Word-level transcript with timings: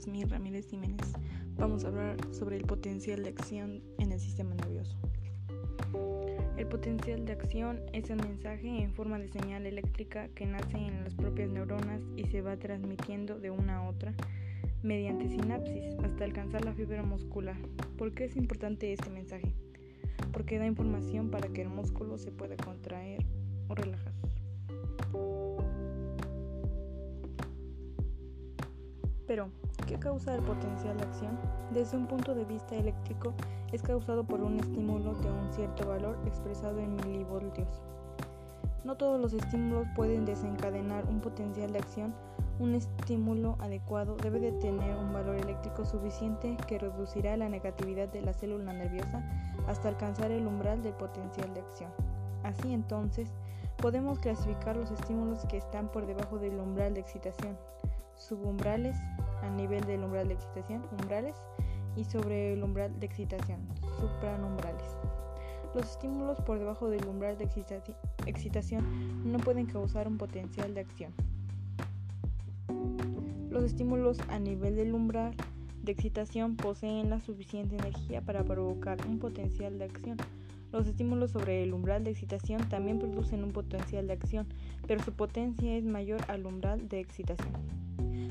Yasmín 0.00 0.30
Ramírez 0.30 0.66
Jiménez. 0.66 1.12
Vamos 1.58 1.84
a 1.84 1.88
hablar 1.88 2.16
sobre 2.32 2.56
el 2.56 2.64
potencial 2.64 3.22
de 3.22 3.28
acción 3.28 3.82
en 3.98 4.12
el 4.12 4.18
sistema 4.18 4.54
nervioso. 4.54 4.96
El 6.56 6.66
potencial 6.68 7.26
de 7.26 7.32
acción 7.32 7.82
es 7.92 8.08
un 8.08 8.16
mensaje 8.16 8.82
en 8.82 8.94
forma 8.94 9.18
de 9.18 9.28
señal 9.28 9.66
eléctrica 9.66 10.28
que 10.28 10.46
nace 10.46 10.78
en 10.78 11.04
las 11.04 11.14
propias 11.14 11.50
neuronas 11.50 12.00
y 12.16 12.24
se 12.28 12.40
va 12.40 12.56
transmitiendo 12.56 13.38
de 13.38 13.50
una 13.50 13.76
a 13.76 13.88
otra 13.90 14.14
mediante 14.82 15.28
sinapsis 15.28 15.94
hasta 16.02 16.24
alcanzar 16.24 16.64
la 16.64 16.72
fibra 16.72 17.02
muscular. 17.02 17.58
¿Por 17.98 18.14
qué 18.14 18.24
es 18.24 18.36
importante 18.36 18.94
este 18.94 19.10
mensaje? 19.10 19.52
Porque 20.32 20.58
da 20.58 20.64
información 20.64 21.30
para 21.30 21.50
que 21.50 21.60
el 21.60 21.68
músculo 21.68 22.16
se 22.16 22.30
pueda 22.30 22.56
contraer 22.56 23.22
o 23.68 23.74
relajar. 23.74 24.14
Pero, 29.26 29.50
¿qué 29.90 29.98
causa 29.98 30.36
el 30.36 30.42
potencial 30.42 30.96
de 30.96 31.02
acción? 31.02 31.36
Desde 31.72 31.96
un 31.96 32.06
punto 32.06 32.32
de 32.32 32.44
vista 32.44 32.76
eléctrico, 32.76 33.34
es 33.72 33.82
causado 33.82 34.22
por 34.22 34.40
un 34.40 34.60
estímulo 34.60 35.14
de 35.14 35.28
un 35.28 35.52
cierto 35.52 35.88
valor 35.88 36.16
expresado 36.26 36.78
en 36.78 36.94
milivoltios. 36.94 37.82
No 38.84 38.96
todos 38.96 39.20
los 39.20 39.32
estímulos 39.32 39.88
pueden 39.96 40.24
desencadenar 40.24 41.06
un 41.06 41.20
potencial 41.20 41.72
de 41.72 41.80
acción. 41.80 42.14
Un 42.60 42.76
estímulo 42.76 43.56
adecuado 43.58 44.14
debe 44.14 44.38
de 44.38 44.52
tener 44.52 44.96
un 44.96 45.12
valor 45.12 45.34
eléctrico 45.34 45.84
suficiente 45.84 46.56
que 46.68 46.78
reducirá 46.78 47.36
la 47.36 47.48
negatividad 47.48 48.08
de 48.08 48.22
la 48.22 48.32
célula 48.32 48.72
nerviosa 48.72 49.24
hasta 49.66 49.88
alcanzar 49.88 50.30
el 50.30 50.46
umbral 50.46 50.84
del 50.84 50.94
potencial 50.94 51.52
de 51.52 51.62
acción. 51.62 51.90
Así 52.44 52.72
entonces, 52.72 53.32
podemos 53.78 54.20
clasificar 54.20 54.76
los 54.76 54.92
estímulos 54.92 55.44
que 55.46 55.56
están 55.56 55.88
por 55.88 56.06
debajo 56.06 56.38
del 56.38 56.60
umbral 56.60 56.94
de 56.94 57.00
excitación, 57.00 57.58
subumbrales, 58.14 58.96
a 59.42 59.50
nivel 59.50 59.84
del 59.84 60.04
umbral 60.04 60.28
de 60.28 60.34
excitación, 60.34 60.82
umbrales, 61.00 61.36
y 61.96 62.04
sobre 62.04 62.52
el 62.52 62.62
umbral 62.62 62.98
de 62.98 63.06
excitación, 63.06 63.60
supranumbrales. 63.98 64.96
Los 65.74 65.90
estímulos 65.90 66.40
por 66.40 66.58
debajo 66.58 66.88
del 66.88 67.06
umbral 67.06 67.38
de 67.38 67.48
excitación 68.26 69.22
no 69.30 69.38
pueden 69.38 69.66
causar 69.66 70.08
un 70.08 70.18
potencial 70.18 70.74
de 70.74 70.80
acción. 70.80 71.12
Los 73.50 73.64
estímulos 73.64 74.18
a 74.28 74.38
nivel 74.38 74.76
del 74.76 74.94
umbral 74.94 75.34
de 75.82 75.92
excitación 75.92 76.56
poseen 76.56 77.10
la 77.10 77.20
suficiente 77.20 77.76
energía 77.76 78.20
para 78.20 78.44
provocar 78.44 78.98
un 79.06 79.18
potencial 79.18 79.78
de 79.78 79.84
acción. 79.84 80.16
Los 80.72 80.86
estímulos 80.86 81.32
sobre 81.32 81.62
el 81.62 81.72
umbral 81.72 82.04
de 82.04 82.10
excitación 82.10 82.68
también 82.68 82.98
producen 82.98 83.42
un 83.42 83.52
potencial 83.52 84.06
de 84.06 84.12
acción, 84.12 84.46
pero 84.86 85.02
su 85.02 85.12
potencia 85.12 85.76
es 85.76 85.84
mayor 85.84 86.20
al 86.28 86.46
umbral 86.46 86.88
de 86.88 87.00
excitación. 87.00 87.52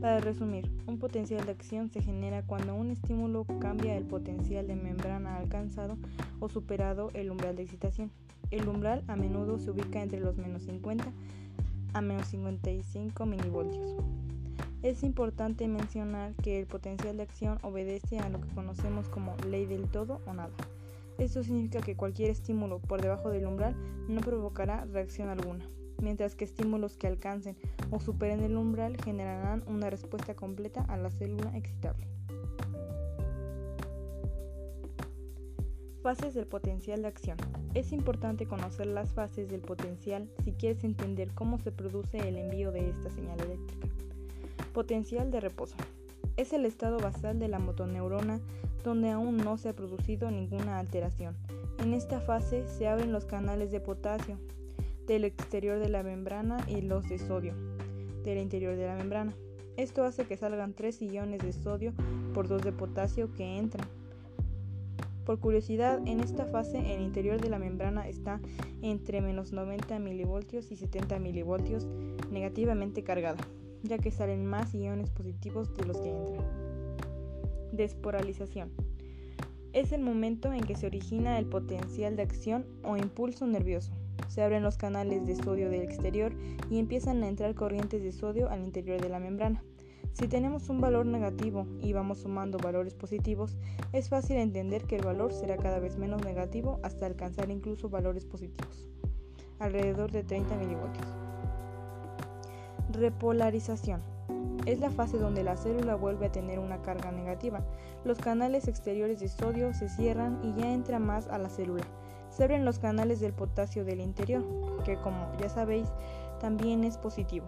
Para 0.00 0.18
resumir, 0.20 0.66
un 0.86 0.98
potencial 0.98 1.44
de 1.44 1.52
acción 1.52 1.90
se 1.90 2.00
genera 2.00 2.42
cuando 2.42 2.74
un 2.74 2.90
estímulo 2.90 3.44
cambia 3.60 3.98
el 3.98 4.04
potencial 4.04 4.66
de 4.66 4.74
membrana 4.74 5.36
alcanzado 5.36 5.98
o 6.40 6.48
superado 6.48 7.10
el 7.12 7.30
umbral 7.30 7.54
de 7.56 7.64
excitación. 7.64 8.10
El 8.50 8.66
umbral 8.66 9.04
a 9.08 9.16
menudo 9.16 9.58
se 9.58 9.70
ubica 9.70 10.02
entre 10.02 10.18
los 10.20 10.38
menos 10.38 10.62
50 10.62 11.04
a 11.92 12.00
menos 12.00 12.28
55 12.28 13.26
milivoltios. 13.26 13.96
Es 14.82 15.02
importante 15.02 15.68
mencionar 15.68 16.32
que 16.36 16.58
el 16.58 16.66
potencial 16.66 17.18
de 17.18 17.24
acción 17.24 17.58
obedece 17.60 18.20
a 18.20 18.30
lo 18.30 18.40
que 18.40 18.48
conocemos 18.54 19.10
como 19.10 19.36
ley 19.50 19.66
del 19.66 19.86
todo 19.86 20.22
o 20.26 20.32
nada. 20.32 20.54
Esto 21.18 21.42
significa 21.42 21.82
que 21.82 21.96
cualquier 21.96 22.30
estímulo 22.30 22.78
por 22.78 23.02
debajo 23.02 23.28
del 23.28 23.44
umbral 23.44 23.76
no 24.08 24.22
provocará 24.22 24.86
reacción 24.86 25.28
alguna 25.28 25.66
mientras 26.02 26.34
que 26.34 26.44
estímulos 26.44 26.96
que 26.96 27.06
alcancen 27.06 27.56
o 27.90 28.00
superen 28.00 28.42
el 28.42 28.56
umbral 28.56 28.96
generarán 29.02 29.64
una 29.66 29.90
respuesta 29.90 30.34
completa 30.34 30.84
a 30.88 30.96
la 30.96 31.10
célula 31.10 31.56
excitable. 31.56 32.06
Fases 36.02 36.32
del 36.32 36.46
potencial 36.46 37.02
de 37.02 37.08
acción. 37.08 37.36
Es 37.74 37.92
importante 37.92 38.46
conocer 38.46 38.86
las 38.86 39.12
fases 39.12 39.50
del 39.50 39.60
potencial 39.60 40.30
si 40.42 40.52
quieres 40.52 40.82
entender 40.82 41.30
cómo 41.34 41.58
se 41.58 41.72
produce 41.72 42.26
el 42.26 42.38
envío 42.38 42.72
de 42.72 42.88
esta 42.88 43.10
señal 43.10 43.38
eléctrica. 43.40 43.86
Potencial 44.72 45.30
de 45.30 45.40
reposo. 45.40 45.76
Es 46.38 46.54
el 46.54 46.64
estado 46.64 46.98
basal 46.98 47.38
de 47.38 47.48
la 47.48 47.58
motoneurona 47.58 48.40
donde 48.82 49.10
aún 49.10 49.36
no 49.36 49.58
se 49.58 49.68
ha 49.68 49.76
producido 49.76 50.30
ninguna 50.30 50.78
alteración. 50.78 51.36
En 51.78 51.94
esta 51.94 52.20
fase 52.20 52.66
se 52.66 52.88
abren 52.88 53.12
los 53.12 53.24
canales 53.24 53.70
de 53.70 53.80
potasio, 53.80 54.38
del 55.10 55.24
exterior 55.24 55.80
de 55.80 55.88
la 55.88 56.04
membrana 56.04 56.58
y 56.68 56.82
los 56.82 57.08
de 57.08 57.18
sodio 57.18 57.52
del 58.22 58.38
interior 58.38 58.76
de 58.76 58.86
la 58.86 58.94
membrana. 58.94 59.34
Esto 59.76 60.04
hace 60.04 60.24
que 60.24 60.36
salgan 60.36 60.72
3 60.72 61.02
iones 61.02 61.40
de 61.42 61.52
sodio 61.52 61.92
por 62.32 62.46
2 62.46 62.62
de 62.62 62.70
potasio 62.70 63.34
que 63.34 63.58
entran. 63.58 63.88
Por 65.26 65.40
curiosidad, 65.40 66.00
en 66.06 66.20
esta 66.20 66.46
fase 66.46 66.94
el 66.94 67.02
interior 67.02 67.40
de 67.40 67.50
la 67.50 67.58
membrana 67.58 68.08
está 68.08 68.40
entre 68.82 69.20
menos 69.20 69.50
90 69.50 69.98
milivoltios 69.98 70.70
y 70.70 70.76
70 70.76 71.18
milivoltios 71.18 71.88
negativamente 72.30 73.02
cargado, 73.02 73.38
ya 73.82 73.98
que 73.98 74.12
salen 74.12 74.46
más 74.46 74.72
iones 74.76 75.10
positivos 75.10 75.76
de 75.76 75.86
los 75.86 75.98
que 75.98 76.10
entran. 76.10 76.46
Desporalización. 77.72 78.70
Es 79.72 79.90
el 79.90 80.02
momento 80.02 80.52
en 80.52 80.60
que 80.60 80.76
se 80.76 80.86
origina 80.86 81.36
el 81.36 81.46
potencial 81.46 82.14
de 82.14 82.22
acción 82.22 82.64
o 82.84 82.96
impulso 82.96 83.44
nervioso 83.48 83.90
se 84.28 84.42
abren 84.42 84.62
los 84.62 84.76
canales 84.76 85.26
de 85.26 85.36
sodio 85.36 85.70
del 85.70 85.82
exterior 85.82 86.32
y 86.70 86.78
empiezan 86.78 87.22
a 87.22 87.28
entrar 87.28 87.54
corrientes 87.54 88.02
de 88.02 88.12
sodio 88.12 88.50
al 88.50 88.62
interior 88.62 89.00
de 89.00 89.08
la 89.08 89.18
membrana. 89.18 89.62
Si 90.12 90.28
tenemos 90.28 90.68
un 90.68 90.80
valor 90.80 91.06
negativo 91.06 91.66
y 91.80 91.92
vamos 91.92 92.18
sumando 92.18 92.58
valores 92.58 92.94
positivos, 92.94 93.56
es 93.92 94.08
fácil 94.08 94.36
entender 94.36 94.84
que 94.84 94.96
el 94.96 95.04
valor 95.04 95.32
será 95.32 95.56
cada 95.56 95.78
vez 95.78 95.96
menos 95.96 96.24
negativo 96.24 96.80
hasta 96.82 97.06
alcanzar 97.06 97.50
incluso 97.50 97.88
valores 97.88 98.24
positivos, 98.24 98.88
alrededor 99.58 100.10
de 100.10 100.24
30 100.24 100.56
milivoltios. 100.56 101.06
Repolarización. 102.92 104.02
Es 104.66 104.80
la 104.80 104.90
fase 104.90 105.16
donde 105.16 105.42
la 105.42 105.56
célula 105.56 105.94
vuelve 105.94 106.26
a 106.26 106.32
tener 106.32 106.58
una 106.58 106.82
carga 106.82 107.12
negativa. 107.12 107.64
Los 108.04 108.18
canales 108.18 108.68
exteriores 108.68 109.20
de 109.20 109.28
sodio 109.28 109.72
se 109.72 109.88
cierran 109.88 110.38
y 110.42 110.60
ya 110.60 110.72
entra 110.72 110.98
más 110.98 111.28
a 111.28 111.38
la 111.38 111.48
célula 111.48 111.86
se 112.30 112.44
abren 112.44 112.64
los 112.64 112.78
canales 112.78 113.20
del 113.20 113.32
potasio 113.32 113.84
del 113.84 114.00
interior, 114.00 114.42
que 114.84 114.96
como 114.96 115.30
ya 115.38 115.48
sabéis 115.48 115.88
también 116.40 116.84
es 116.84 116.96
positivo. 116.96 117.46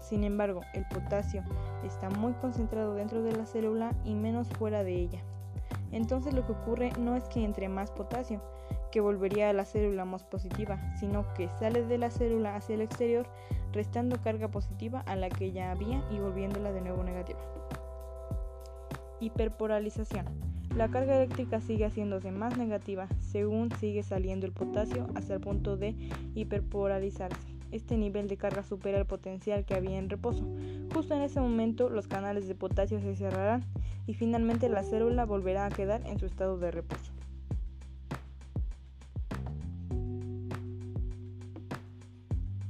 Sin 0.00 0.24
embargo, 0.24 0.62
el 0.74 0.86
potasio 0.88 1.42
está 1.84 2.10
muy 2.10 2.32
concentrado 2.34 2.94
dentro 2.94 3.22
de 3.22 3.32
la 3.32 3.46
célula 3.46 3.94
y 4.04 4.14
menos 4.14 4.48
fuera 4.48 4.82
de 4.84 4.94
ella. 4.94 5.20
Entonces 5.92 6.32
lo 6.34 6.44
que 6.46 6.52
ocurre 6.52 6.92
no 6.98 7.16
es 7.16 7.24
que 7.28 7.44
entre 7.44 7.68
más 7.68 7.90
potasio, 7.90 8.40
que 8.90 9.00
volvería 9.00 9.50
a 9.50 9.52
la 9.52 9.64
célula 9.64 10.04
más 10.04 10.24
positiva, 10.24 10.78
sino 10.98 11.32
que 11.34 11.48
sale 11.58 11.84
de 11.84 11.98
la 11.98 12.10
célula 12.10 12.56
hacia 12.56 12.74
el 12.74 12.82
exterior, 12.82 13.26
restando 13.72 14.20
carga 14.20 14.48
positiva 14.48 15.00
a 15.06 15.16
la 15.16 15.28
que 15.28 15.52
ya 15.52 15.70
había 15.70 16.04
y 16.10 16.18
volviéndola 16.18 16.72
de 16.72 16.80
nuevo 16.80 17.02
negativa. 17.02 17.40
Hiperpolarización. 19.20 20.51
La 20.76 20.88
carga 20.88 21.16
eléctrica 21.16 21.60
sigue 21.60 21.84
haciéndose 21.84 22.30
más 22.30 22.56
negativa 22.56 23.06
según 23.20 23.70
sigue 23.78 24.02
saliendo 24.02 24.46
el 24.46 24.52
potasio 24.52 25.06
hasta 25.14 25.34
el 25.34 25.40
punto 25.40 25.76
de 25.76 25.94
hiperpolarizarse. 26.34 27.52
Este 27.72 27.98
nivel 27.98 28.26
de 28.26 28.38
carga 28.38 28.62
supera 28.62 28.98
el 28.98 29.04
potencial 29.04 29.66
que 29.66 29.74
había 29.74 29.98
en 29.98 30.08
reposo. 30.08 30.46
Justo 30.94 31.14
en 31.14 31.22
ese 31.22 31.40
momento 31.40 31.90
los 31.90 32.08
canales 32.08 32.48
de 32.48 32.54
potasio 32.54 33.00
se 33.00 33.16
cerrarán 33.16 33.64
y 34.06 34.14
finalmente 34.14 34.70
la 34.70 34.82
célula 34.82 35.26
volverá 35.26 35.66
a 35.66 35.70
quedar 35.70 36.06
en 36.06 36.18
su 36.18 36.24
estado 36.24 36.58
de 36.58 36.70
reposo. 36.70 37.11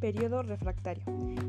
Periodo 0.00 0.42
refractario. 0.44 1.02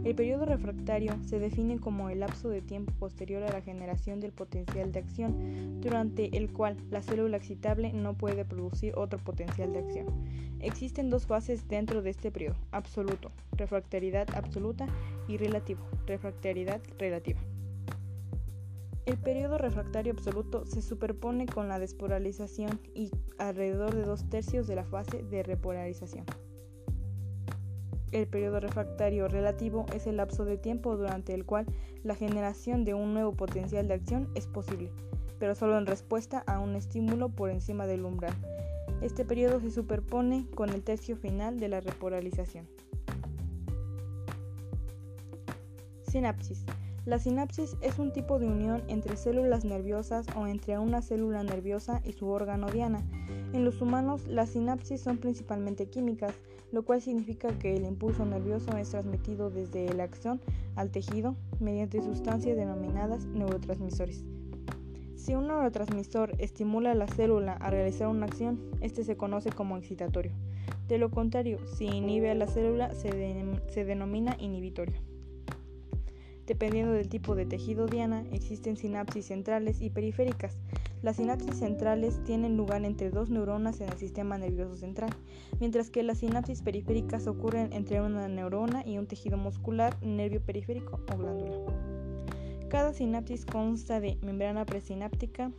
El 0.03 0.15
periodo 0.15 0.45
refractario 0.45 1.13
se 1.23 1.37
define 1.37 1.77
como 1.77 2.09
el 2.09 2.21
lapso 2.21 2.49
de 2.49 2.63
tiempo 2.63 2.91
posterior 2.93 3.43
a 3.43 3.51
la 3.51 3.61
generación 3.61 4.19
del 4.19 4.31
potencial 4.31 4.91
de 4.91 4.99
acción, 4.99 5.81
durante 5.81 6.35
el 6.35 6.51
cual 6.51 6.75
la 6.89 7.03
célula 7.03 7.37
excitable 7.37 7.93
no 7.93 8.15
puede 8.15 8.45
producir 8.45 8.93
otro 8.97 9.19
potencial 9.19 9.71
de 9.71 9.79
acción. 9.79 10.07
Existen 10.61 11.11
dos 11.11 11.27
fases 11.27 11.67
dentro 11.67 12.01
de 12.01 12.09
este 12.09 12.31
periodo, 12.31 12.55
absoluto, 12.71 13.31
refractariedad 13.55 14.27
absoluta 14.35 14.87
y 15.27 15.37
relativo, 15.37 15.81
refractariedad 16.07 16.81
relativa. 16.97 17.39
El 19.05 19.17
periodo 19.17 19.59
refractario 19.59 20.13
absoluto 20.13 20.65
se 20.65 20.81
superpone 20.81 21.45
con 21.45 21.67
la 21.67 21.77
despolarización 21.77 22.79
y 22.95 23.11
alrededor 23.37 23.93
de 23.93 24.03
dos 24.03 24.27
tercios 24.29 24.65
de 24.65 24.75
la 24.75 24.85
fase 24.85 25.23
de 25.23 25.43
repolarización. 25.43 26.25
El 28.11 28.27
periodo 28.27 28.59
refractario 28.59 29.27
relativo 29.27 29.85
es 29.93 30.07
el 30.07 30.17
lapso 30.17 30.43
de 30.43 30.57
tiempo 30.57 30.97
durante 30.97 31.33
el 31.33 31.45
cual 31.45 31.65
la 32.03 32.15
generación 32.15 32.83
de 32.83 32.95
un 32.95 33.13
nuevo 33.13 33.33
potencial 33.33 33.87
de 33.87 33.93
acción 33.93 34.29
es 34.33 34.47
posible, 34.47 34.91
pero 35.37 35.53
solo 35.53 35.77
en 35.77 35.85
respuesta 35.85 36.43
a 36.47 36.59
un 36.59 36.75
estímulo 36.75 37.29
por 37.29 37.51
encima 37.51 37.85
del 37.85 38.05
umbral. 38.05 38.33
Este 39.01 39.25
periodo 39.25 39.59
se 39.61 39.71
superpone 39.71 40.47
con 40.55 40.69
el 40.69 40.83
tercio 40.83 41.15
final 41.17 41.59
de 41.59 41.69
la 41.69 41.81
repolarización. 41.81 42.67
Sinapsis. 46.01 46.65
La 47.05 47.17
sinapsis 47.17 47.77
es 47.81 47.97
un 47.97 48.11
tipo 48.11 48.39
de 48.39 48.47
unión 48.47 48.83
entre 48.87 49.15
células 49.15 49.63
nerviosas 49.63 50.25
o 50.35 50.47
entre 50.47 50.77
una 50.77 51.01
célula 51.01 51.43
nerviosa 51.43 52.01
y 52.03 52.13
su 52.13 52.27
órgano 52.27 52.67
diana. 52.69 53.03
En 53.53 53.63
los 53.63 53.81
humanos, 53.81 54.27
las 54.27 54.49
sinapsis 54.49 55.01
son 55.01 55.17
principalmente 55.17 55.87
químicas, 55.87 56.33
lo 56.71 56.83
cual 56.83 57.01
significa 57.01 57.49
que 57.59 57.75
el 57.75 57.85
impulso 57.85 58.25
nervioso 58.25 58.77
es 58.77 58.89
transmitido 58.89 59.49
desde 59.49 59.93
la 59.93 60.03
acción 60.03 60.39
al 60.75 60.91
tejido 60.91 61.35
mediante 61.59 62.01
sustancias 62.01 62.55
denominadas 62.55 63.25
neurotransmisores. 63.25 64.23
Si 65.15 65.35
un 65.35 65.47
neurotransmisor 65.47 66.35
estimula 66.39 66.91
a 66.91 66.95
la 66.95 67.07
célula 67.07 67.53
a 67.53 67.69
realizar 67.69 68.07
una 68.07 68.25
acción, 68.25 68.59
este 68.81 69.03
se 69.03 69.17
conoce 69.17 69.51
como 69.51 69.77
excitatorio. 69.77 70.31
De 70.87 70.97
lo 70.97 71.11
contrario, 71.11 71.59
si 71.67 71.85
inhibe 71.85 72.31
a 72.31 72.35
la 72.35 72.47
célula, 72.47 72.93
se, 72.95 73.11
se 73.67 73.85
denomina 73.85 74.35
inhibitorio. 74.39 74.95
Dependiendo 76.47 76.93
del 76.93 77.09
tipo 77.09 77.35
de 77.35 77.45
tejido 77.45 77.85
diana, 77.85 78.25
existen 78.31 78.75
sinapsis 78.75 79.27
centrales 79.27 79.81
y 79.81 79.91
periféricas. 79.91 80.59
Las 81.01 81.15
sinapsis 81.15 81.55
centrales 81.55 82.21
tienen 82.25 82.57
lugar 82.57 82.83
entre 82.83 83.09
dos 83.09 83.29
neuronas 83.29 83.79
en 83.79 83.89
el 83.89 83.97
sistema 83.97 84.37
nervioso 84.37 84.75
central, 84.75 85.11
mientras 85.59 85.89
que 85.89 86.03
las 86.03 86.17
sinapsis 86.17 86.61
periféricas 86.61 87.25
ocurren 87.25 87.71
entre 87.71 88.01
una 88.01 88.27
neurona 88.27 88.85
y 88.85 88.97
un 88.97 89.07
tejido 89.07 89.37
muscular, 89.37 89.95
nervio 90.01 90.41
periférico 90.41 90.99
o 91.13 91.17
glándula. 91.17 91.55
Cada 92.67 92.93
sinapsis 92.93 93.45
consta 93.45 94.01
de 94.01 94.17
membrana 94.21 94.65
presináptica, 94.65 95.51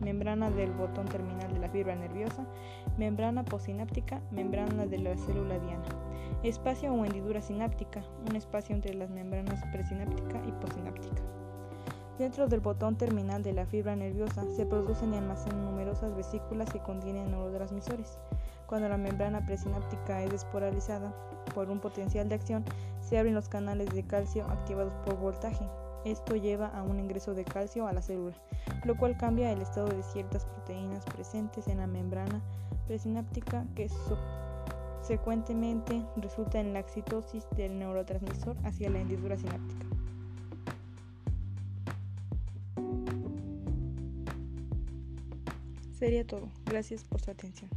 membrana 0.00 0.50
del 0.50 0.72
botón 0.72 1.06
terminal 1.06 1.54
de 1.54 1.60
la 1.60 1.70
fibra 1.70 1.94
nerviosa, 1.94 2.44
membrana 2.98 3.44
postsináptica, 3.44 4.20
membrana 4.32 4.84
de 4.86 4.98
la 4.98 5.16
célula 5.16 5.58
diana. 5.60 5.84
Espacio 6.42 6.92
o 6.92 7.04
hendidura 7.04 7.40
sináptica, 7.40 8.02
un 8.28 8.36
espacio 8.36 8.74
entre 8.74 8.94
las 8.94 9.10
membranas 9.10 9.64
presináptica 9.72 10.42
y 10.46 10.52
postsináptica. 10.60 11.22
Dentro 12.18 12.48
del 12.48 12.58
botón 12.58 12.96
terminal 12.96 13.44
de 13.44 13.52
la 13.52 13.64
fibra 13.64 13.94
nerviosa 13.94 14.44
se 14.56 14.66
producen 14.66 15.14
y 15.14 15.18
almacenan 15.18 15.64
numerosas 15.64 16.16
vesículas 16.16 16.68
que 16.68 16.80
contienen 16.80 17.30
neurotransmisores. 17.30 18.18
Cuando 18.66 18.88
la 18.88 18.96
membrana 18.96 19.46
presináptica 19.46 20.20
es 20.24 20.32
despolarizada 20.32 21.14
por 21.54 21.70
un 21.70 21.78
potencial 21.78 22.28
de 22.28 22.34
acción, 22.34 22.64
se 23.00 23.18
abren 23.18 23.36
los 23.36 23.48
canales 23.48 23.94
de 23.94 24.02
calcio 24.02 24.44
activados 24.46 24.92
por 25.04 25.16
voltaje. 25.16 25.64
Esto 26.04 26.34
lleva 26.34 26.66
a 26.66 26.82
un 26.82 26.98
ingreso 26.98 27.34
de 27.34 27.44
calcio 27.44 27.86
a 27.86 27.92
la 27.92 28.02
célula, 28.02 28.34
lo 28.84 28.96
cual 28.96 29.16
cambia 29.16 29.52
el 29.52 29.62
estado 29.62 29.88
de 29.88 30.02
ciertas 30.02 30.44
proteínas 30.44 31.04
presentes 31.04 31.68
en 31.68 31.78
la 31.78 31.86
membrana 31.86 32.42
presináptica 32.88 33.64
que 33.76 33.88
Consecuentemente, 35.08 36.04
resulta 36.16 36.60
en 36.60 36.74
la 36.74 36.80
excitosis 36.80 37.46
del 37.56 37.78
neurotransmisor 37.78 38.56
hacia 38.64 38.90
la 38.90 39.00
hendidura 39.00 39.38
sináptica. 39.38 39.97
Sería 45.98 46.24
todo. 46.24 46.48
Gracias 46.64 47.02
por 47.02 47.20
su 47.20 47.30
atención. 47.32 47.68